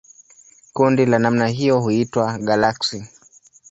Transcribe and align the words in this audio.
Kundi 0.73 1.05
la 1.05 1.17
namna 1.19 1.47
hiyo 1.47 1.79
huitwa 1.81 2.37
galaksi. 2.39 3.05